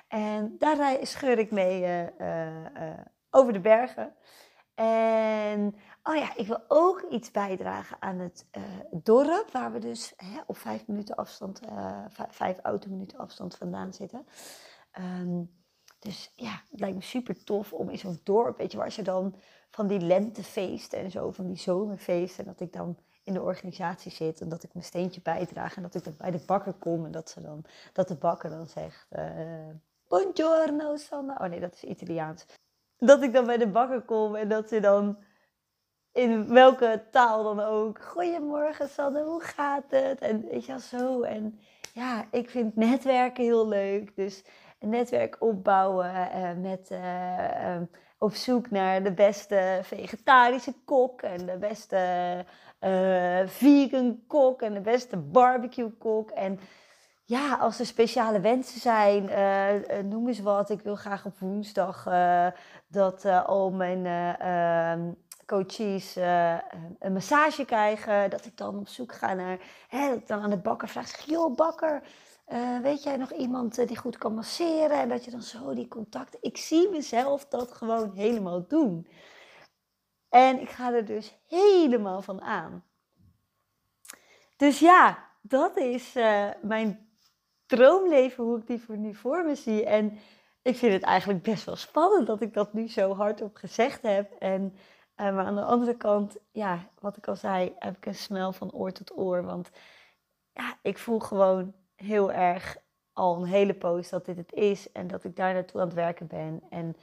[0.08, 4.14] En daar scheur ik mee uh, uh, over de bergen.
[4.74, 8.46] En oh ja, ik wil ook iets bijdragen aan het
[8.90, 11.60] dorp, waar we dus hè, op vijf minuten afstand,
[12.28, 14.26] vijf autominuten afstand vandaan zitten.
[14.98, 15.58] Um,
[16.00, 19.02] dus ja, het lijkt me super tof om in zo'n dorp, weet je, waar ze
[19.02, 19.34] dan
[19.70, 24.40] van die lentefeesten en zo, van die zomerfeesten, dat ik dan in de organisatie zit
[24.40, 27.12] en dat ik mijn steentje bijdraag en dat ik dan bij de bakker kom en
[27.12, 29.68] dat, ze dan, dat de bakker dan zegt, uh,
[30.08, 31.38] buongiorno Sanna.
[31.40, 32.46] Oh nee, dat is Italiaans.
[32.98, 35.18] Dat ik dan bij de bakker kom en dat ze dan
[36.12, 40.20] in welke taal dan ook, goedemorgen Sanne, hoe gaat het?
[40.20, 41.22] En weet je zo.
[41.22, 41.60] En
[41.92, 44.44] ja, ik vind netwerken heel leuk, dus
[44.80, 46.90] een netwerk opbouwen uh, met...
[46.92, 47.76] Uh,
[48.20, 51.96] op zoek naar de beste vegetarische kok en de beste
[52.80, 56.30] uh, vegan kok en de beste barbecue kok.
[56.30, 56.60] En
[57.24, 59.30] ja, als er speciale wensen zijn,
[60.08, 60.70] noem eens wat.
[60.70, 62.04] Ik wil graag op woensdag
[62.86, 64.06] dat al mijn
[64.38, 65.10] ehm,
[65.46, 66.16] coaches
[66.98, 68.30] een massage krijgen.
[68.30, 71.26] Dat ik dan op zoek ga naar, hè, dat ik dan aan de bakker vraag,
[71.26, 72.02] joh bakker,
[72.82, 74.98] weet jij nog iemand die goed kan masseren?
[74.98, 76.38] En dat je dan zo die contacten.
[76.42, 79.06] Ik zie mezelf dat gewoon helemaal doen.
[80.28, 82.84] En ik ga er dus helemaal van aan.
[84.56, 87.08] Dus ja, dat is uh, mijn
[87.66, 89.84] droomleven, hoe ik die voor nu voor me zie.
[89.84, 90.18] En
[90.62, 94.32] ik vind het eigenlijk best wel spannend dat ik dat nu zo hardop gezegd heb.
[94.32, 94.74] En,
[95.16, 98.72] maar aan de andere kant, ja, wat ik al zei, heb ik een smel van
[98.72, 99.44] oor tot oor.
[99.44, 99.70] Want
[100.52, 102.76] ja, ik voel gewoon heel erg
[103.12, 104.92] al een hele poos dat dit het is.
[104.92, 106.62] En dat ik daar naartoe aan het werken ben.
[106.70, 106.96] En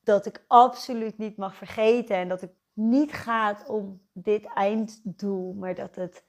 [0.00, 5.74] dat ik absoluut niet mag vergeten en dat het niet gaat om dit einddoel, maar
[5.74, 6.24] dat het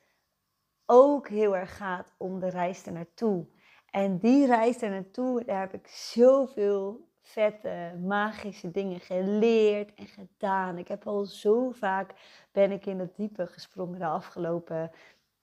[0.86, 3.48] ook heel erg gaat om de reis ernaartoe.
[3.90, 10.78] En die reis er naartoe, daar heb ik zoveel vette, magische dingen geleerd en gedaan.
[10.78, 12.14] Ik heb al zo vaak
[12.52, 14.92] ben ik in het diepe gesprongen de afgelopen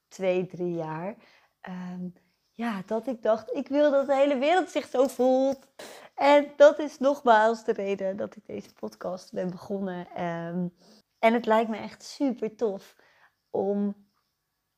[0.07, 1.15] twee, drie jaar.
[1.65, 2.07] Ehm,
[2.51, 5.67] ja, dat ik dacht, ik wil dat de hele wereld zich zo voelt.
[6.15, 10.07] En dat is nogmaals de reden dat ik deze podcast ben begonnen.
[10.15, 10.67] Ehm,
[11.19, 12.95] en het lijkt me echt super tof
[13.49, 13.95] om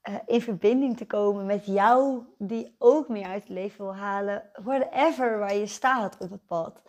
[0.10, 4.50] uh, in verbinding te komen met jou die ook meer uit het leven wil halen.
[4.54, 6.82] Whatever waar je staat op het pad.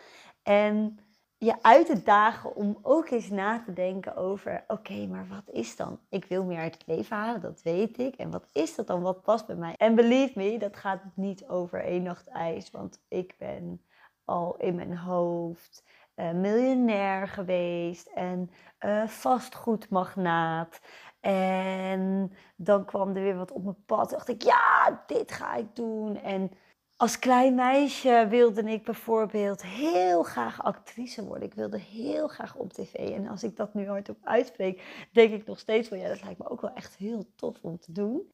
[0.42, 0.98] En
[1.38, 5.77] je uit te dagen om ook eens na te denken over: oké, maar wat is
[5.77, 6.01] dan?
[6.09, 8.14] Ik wil meer uit het leven halen, dat weet ik.
[8.14, 9.03] En wat is dat dan?
[9.03, 9.74] Wat past bij mij?
[9.77, 13.83] En believe me, dat gaat niet over één nacht ijs, want ik ben
[14.24, 15.85] al in mijn hoofd
[16.16, 20.81] uh, miljonair geweest en uh, vastgoedmagnaat.
[21.20, 24.11] En dan kwam er weer wat op mijn pad.
[24.11, 26.16] Dacht ik, ja, dit ga ik doen.
[26.16, 26.51] En
[26.98, 31.48] als klein meisje wilde ik bijvoorbeeld heel graag actrice worden.
[31.48, 32.94] Ik wilde heel graag op tv.
[32.94, 36.38] En als ik dat nu hardop uitspreek, denk ik nog steeds van ja, dat lijkt
[36.38, 38.32] me ook wel echt heel tof om te doen.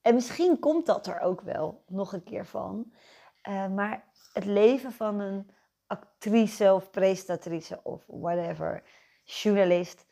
[0.00, 2.92] En misschien komt dat er ook wel nog een keer van.
[3.48, 5.50] Uh, maar het leven van een
[5.86, 8.82] actrice of presentatrice of whatever,
[9.24, 10.06] journalist,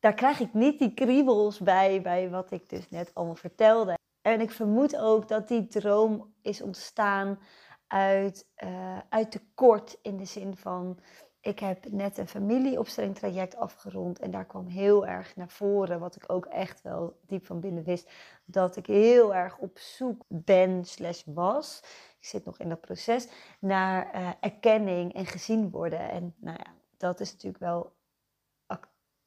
[0.00, 3.97] daar krijg ik niet die kriebels bij, bij wat ik dus net allemaal vertelde.
[4.32, 7.38] En ik vermoed ook dat die droom is ontstaan
[7.86, 10.98] uit, uh, uit tekort in de zin van
[11.40, 16.32] ik heb net een familieopstellingtraject afgerond en daar kwam heel erg naar voren, wat ik
[16.32, 18.10] ook echt wel diep van binnen wist,
[18.44, 21.80] dat ik heel erg op zoek ben slash was.
[22.18, 23.28] Ik zit nog in dat proces
[23.60, 26.10] naar uh, erkenning en gezien worden.
[26.10, 27.92] En nou ja, dat is natuurlijk wel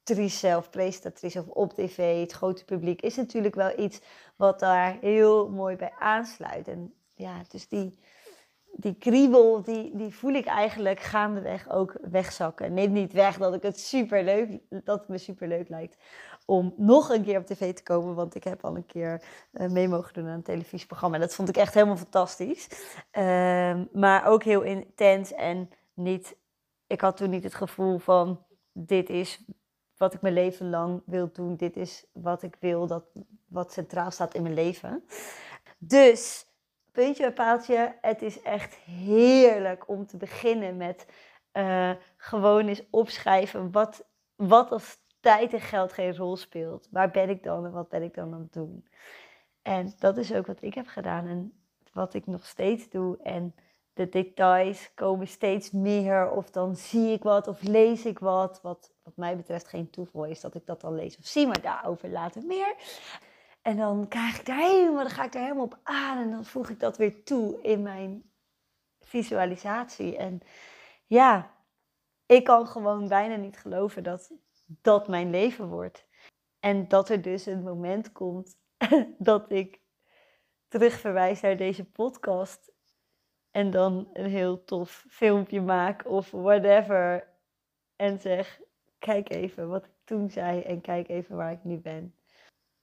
[0.03, 4.01] actrice of presentatrice of op tv, het grote publiek, is natuurlijk wel iets
[4.35, 6.67] wat daar heel mooi bij aansluit.
[6.67, 7.99] En ja, dus die,
[8.71, 12.73] die kriebel, die, die voel ik eigenlijk gaandeweg ook wegzakken.
[12.73, 15.97] Neem niet weg dat ik het super leuk, dat me super leuk lijkt
[16.45, 18.15] om nog een keer op tv te komen.
[18.15, 21.15] Want ik heb al een keer uh, mee mogen doen aan een televisieprogramma.
[21.15, 22.67] En dat vond ik echt helemaal fantastisch.
[23.13, 26.35] Uh, maar ook heel intens en niet.
[26.87, 29.43] Ik had toen niet het gevoel van dit is
[30.01, 31.55] wat ik mijn leven lang wil doen.
[31.55, 33.03] Dit is wat ik wil, dat,
[33.47, 35.03] wat centraal staat in mijn leven.
[35.77, 36.45] Dus,
[36.91, 41.05] puntje bij paaltje, het is echt heerlijk om te beginnen met
[41.53, 46.87] uh, gewoon eens opschrijven wat, wat als tijd en geld geen rol speelt.
[46.91, 48.87] Waar ben ik dan en wat ben ik dan aan het doen?
[49.61, 51.53] En dat is ook wat ik heb gedaan en
[51.93, 53.17] wat ik nog steeds doe.
[53.23, 53.55] En
[53.93, 56.31] de details komen steeds meer.
[56.31, 58.59] Of dan zie ik wat of lees ik wat.
[58.61, 61.61] Wat wat mij betreft geen toeval is dat ik dat dan lees of zie, maar
[61.61, 62.75] daarover later meer.
[63.61, 66.45] En dan krijg ik daar helemaal, dan ga ik daar helemaal op aan en dan
[66.45, 68.31] voeg ik dat weer toe in mijn
[68.99, 70.17] visualisatie.
[70.17, 70.41] En
[71.07, 71.55] ja,
[72.25, 74.31] ik kan gewoon bijna niet geloven dat
[74.65, 76.05] dat mijn leven wordt.
[76.59, 78.57] En dat er dus een moment komt
[79.17, 79.79] dat ik
[80.67, 82.71] terugverwijs naar deze podcast
[83.51, 87.27] en dan een heel tof filmpje maak of whatever
[87.95, 88.61] en zeg
[88.99, 92.15] kijk even wat ik toen zei en kijk even waar ik nu ben.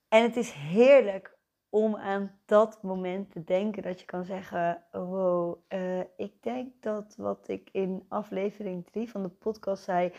[0.08, 5.58] En het is heerlijk om aan dat moment te denken dat je kan zeggen: Wow,
[5.68, 10.12] uh, ik denk dat wat ik in aflevering 3 van de podcast zei,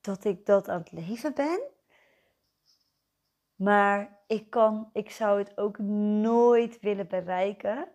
[0.00, 1.60] dat ik dat aan het leven ben.
[3.54, 7.88] Maar ik, kan, ik zou het ook nooit willen bereiken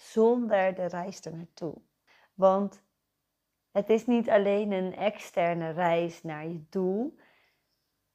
[0.00, 1.74] zonder de reis er naartoe.
[2.34, 2.82] Want
[3.70, 7.16] het is niet alleen een externe reis naar je doel,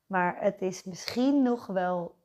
[0.06, 2.16] maar het is misschien nog wel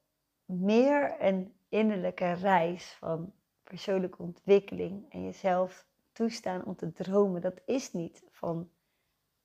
[0.44, 3.32] meer een innerlijke reis van
[3.64, 7.40] persoonlijke ontwikkeling en jezelf toestaan om te dromen.
[7.40, 8.70] Dat is niet van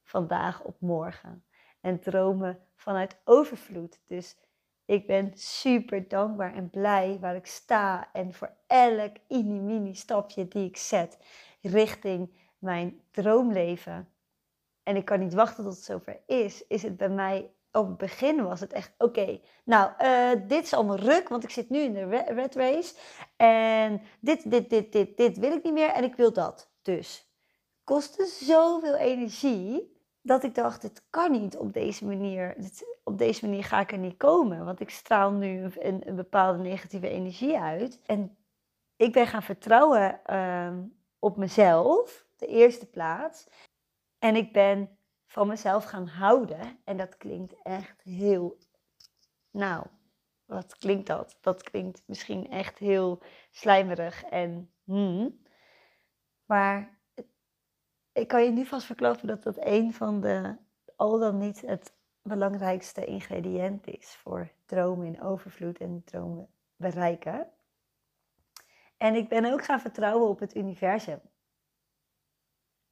[0.03, 1.45] vandaag op morgen.
[1.81, 4.01] En dromen vanuit overvloed.
[4.05, 4.37] Dus
[4.85, 10.67] ik ben super dankbaar en blij waar ik sta en voor elk mini-mini stapje die
[10.67, 11.17] ik zet
[11.61, 14.09] richting mijn droomleven.
[14.83, 16.67] En ik kan niet wachten tot het zover is.
[16.67, 20.73] Is het bij mij, op het begin was het echt, oké, nou, uh, dit is
[20.73, 22.95] allemaal ruk, want ik zit nu in de red race.
[23.35, 26.69] En dit, dit, dit, dit, dit wil ik niet meer en ik wil dat.
[26.81, 27.29] Dus
[27.83, 29.94] kostte zoveel energie
[30.25, 32.55] dat ik dacht, het kan niet op deze manier.
[33.03, 37.09] op deze manier ga ik er niet komen, want ik straal nu een, bepaalde negatieve
[37.09, 38.01] energie uit.
[38.05, 38.37] En
[38.95, 40.77] ik ben gaan vertrouwen uh,
[41.19, 43.47] op mezelf de eerste plaats.
[44.19, 46.79] En ik ben van mezelf gaan houden.
[46.83, 48.57] En dat klinkt echt heel.
[49.51, 49.85] Nou,
[50.45, 51.37] wat klinkt dat?
[51.41, 53.21] Dat klinkt misschien echt heel
[53.51, 55.43] slijmerig en Hmm.
[56.45, 56.94] Maar
[58.15, 60.55] ik kan je nu vast verklappen dat dat een van de,
[60.95, 67.51] al dan niet het belangrijkste ingrediënt is voor dromen in overvloed en dromen bereiken.
[68.97, 71.21] En ik ben ook gaan vertrouwen op het universum.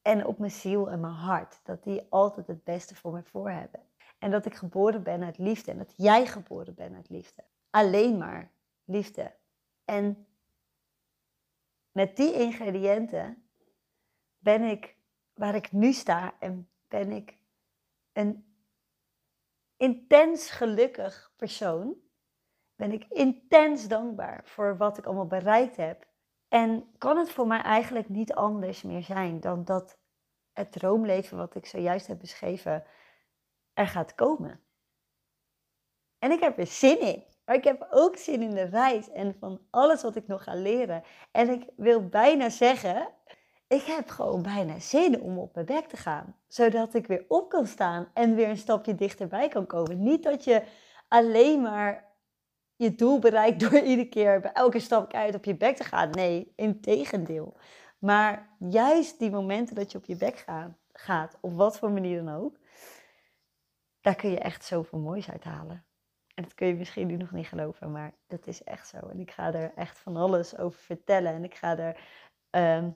[0.02, 1.60] En op mijn ziel en mijn hart.
[1.64, 3.80] Dat die altijd het beste voor me voor hebben.
[4.20, 5.72] En dat ik geboren ben uit liefde.
[5.72, 7.44] En dat jij geboren bent uit liefde.
[7.70, 8.52] Alleen maar
[8.84, 9.36] liefde.
[9.86, 10.28] En
[11.92, 13.48] met die ingrediënten
[14.38, 15.02] ben ik
[15.34, 17.38] waar ik nu sta en ben ik
[18.12, 18.58] een
[19.78, 21.96] intens gelukkig persoon.
[22.76, 26.08] Ben ik intens dankbaar voor wat ik allemaal bereikt heb.
[26.48, 29.98] En kan het voor mij eigenlijk niet anders meer zijn dan dat
[30.52, 32.84] het droomleven wat ik zojuist heb beschreven
[33.74, 34.64] er gaat komen.
[36.20, 37.24] En ik heb er zin in.
[37.46, 40.54] Maar ik heb ook zin in de reis en van alles wat ik nog ga
[40.54, 41.04] leren.
[41.32, 43.10] En ik wil bijna zeggen,
[43.74, 46.36] ik heb gewoon bijna zin om op mijn bek te gaan.
[46.48, 50.04] Zodat ik weer op kan staan en weer een stapje dichterbij kan komen.
[50.04, 50.64] Niet dat je
[51.08, 52.12] alleen maar
[52.76, 56.10] je doel bereikt door iedere keer bij elke stap uit op je bek te gaan.
[56.10, 57.58] Nee, in tegendeel.
[58.00, 62.24] Maar juist die momenten dat je op je bek gaat, gaat, op wat voor manier
[62.24, 62.58] dan ook,
[64.02, 65.86] daar kun je echt zoveel moois uit halen.
[66.36, 68.98] En dat kun je misschien nu nog niet geloven, maar dat is echt zo.
[68.98, 71.34] En ik ga er echt van alles over vertellen.
[71.34, 72.00] En ik ga er
[72.50, 72.90] ehm,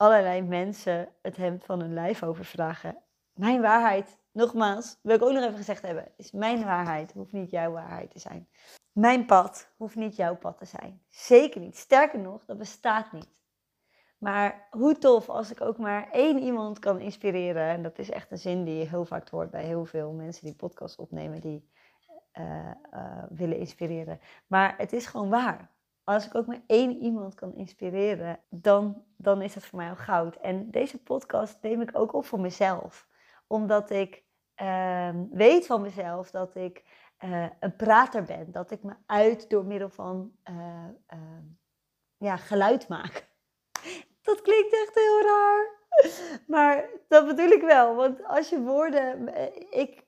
[0.00, 2.96] allerlei mensen het hemd van hun lijf over vragen.
[3.32, 7.50] Mijn waarheid, nogmaals, wil ik ook nog even gezegd hebben, is mijn waarheid, hoeft niet
[7.50, 8.48] jouw waarheid te zijn.
[8.92, 11.02] Mijn pad hoeft niet jouw pad te zijn.
[11.08, 11.76] Zeker niet.
[11.76, 13.28] Sterker nog, dat bestaat niet.
[14.18, 17.68] Maar hoe tof als ik ook maar één iemand kan inspireren.
[17.68, 20.44] En dat is echt een zin die je heel vaak hoort bij heel veel mensen
[20.44, 21.70] die podcasts opnemen, die
[22.38, 24.20] uh, uh, willen inspireren.
[24.46, 25.70] Maar het is gewoon waar.
[26.10, 29.96] Als ik ook maar één iemand kan inspireren, dan, dan is dat voor mij al
[29.96, 30.36] goud.
[30.36, 33.08] En deze podcast neem ik ook op voor mezelf.
[33.46, 34.22] Omdat ik
[34.62, 36.84] uh, weet van mezelf dat ik
[37.24, 38.52] uh, een prater ben.
[38.52, 41.42] Dat ik me uit door middel van ehm,
[42.16, 43.28] ja, geluid maak.
[44.22, 45.78] Dat klinkt echt heel raar.
[46.46, 47.94] Maar dat bedoel ik wel.
[47.94, 49.34] Want als je woorden.
[49.70, 50.04] Ik,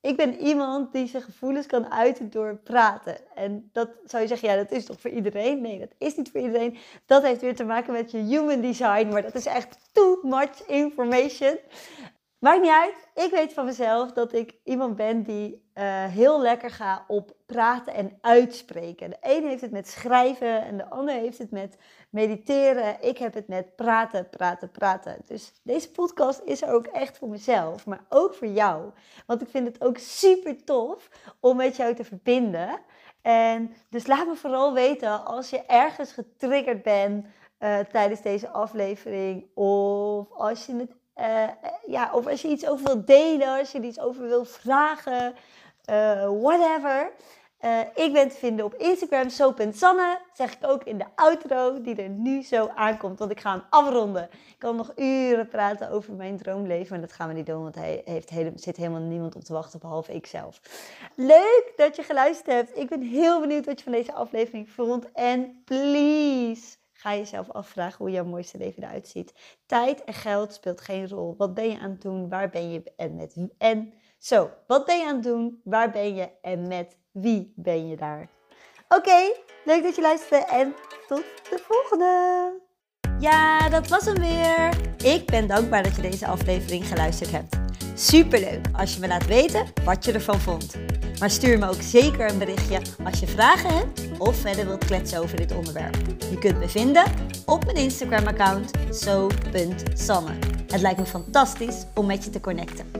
[0.00, 3.16] ik ben iemand die zijn gevoelens kan uiten door praten.
[3.34, 5.60] En dat zou je zeggen, ja, dat is toch voor iedereen?
[5.60, 6.76] Nee, dat is niet voor iedereen.
[7.06, 10.66] Dat heeft weer te maken met je human design, maar dat is echt too much
[10.66, 11.58] information.
[12.38, 13.08] Maakt niet uit.
[13.14, 17.94] Ik weet van mezelf dat ik iemand ben die uh, heel lekker gaat op praten
[17.94, 19.10] en uitspreken.
[19.10, 21.76] De een heeft het met schrijven en de ander heeft het met
[22.10, 22.96] mediteren.
[23.00, 25.16] Ik heb het met praten, praten, praten.
[25.26, 28.90] Dus deze podcast is er ook echt voor mezelf, maar ook voor jou.
[29.26, 31.08] Want ik vind het ook super tof
[31.40, 32.80] om met jou te verbinden.
[33.22, 37.26] En dus laat me vooral weten als je ergens getriggerd bent
[37.58, 39.46] uh, tijdens deze aflevering.
[39.54, 41.48] Of als je het uh,
[41.86, 45.34] ja, of als je iets over wilt delen, als je iets over wilt vragen,
[45.90, 47.10] uh, whatever.
[47.64, 50.18] Uh, ik ben te vinden op Instagram, zo.sanne.
[50.32, 53.18] Zeg ik ook in de outro die er nu zo aankomt.
[53.18, 54.22] Want ik ga hem afronden.
[54.32, 56.90] Ik kan nog uren praten over mijn droomleven.
[56.90, 59.52] Maar dat gaan we niet doen, want hij heeft hele, zit helemaal niemand op te
[59.52, 60.60] wachten, behalve ikzelf.
[61.14, 62.78] Leuk dat je geluisterd hebt.
[62.78, 65.12] Ik ben heel benieuwd wat je van deze aflevering vond.
[65.12, 69.34] En please Ga jezelf afvragen hoe jouw mooiste leven eruit ziet.
[69.66, 71.34] Tijd en geld speelt geen rol.
[71.36, 72.28] Wat ben je aan het doen?
[72.28, 74.50] Waar ben je en met en zo.
[74.66, 75.60] Wat ben je aan het doen?
[75.64, 78.28] Waar ben je en met wie ben je daar?
[78.88, 79.32] Oké,
[79.64, 80.74] leuk dat je luisterde en
[81.08, 82.52] tot de volgende.
[83.18, 84.76] Ja, dat was hem weer.
[85.04, 87.67] Ik ben dankbaar dat je deze aflevering geluisterd hebt.
[87.98, 90.74] Superleuk als je me laat weten wat je ervan vond.
[91.18, 95.22] Maar stuur me ook zeker een berichtje als je vragen hebt of verder wilt kletsen
[95.22, 95.96] over dit onderwerp.
[96.30, 97.04] Je kunt me vinden
[97.46, 100.30] op mijn Instagram-account zo.sanne.
[100.66, 102.90] Het lijkt me fantastisch om met je te connecten.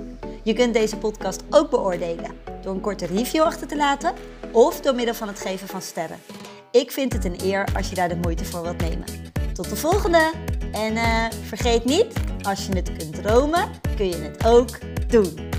[0.43, 2.31] Je kunt deze podcast ook beoordelen
[2.63, 4.15] door een korte review achter te laten
[4.53, 6.19] of door middel van het geven van sterren.
[6.71, 9.05] Ik vind het een eer als je daar de moeite voor wilt nemen.
[9.53, 10.33] Tot de volgende!
[10.73, 12.07] En uh, vergeet niet,
[12.49, 14.79] als je het kunt dromen, kun je het ook
[15.09, 15.58] doen.